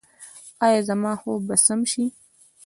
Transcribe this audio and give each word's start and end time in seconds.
ایا 0.65 0.81
زما 0.89 1.11
خوب 1.21 1.39
به 1.47 1.55
سم 1.65 1.81
شي؟ 1.91 2.03